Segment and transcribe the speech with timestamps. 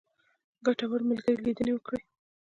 [0.65, 2.03] ګټورو ملګرو لیدنې ولرئ.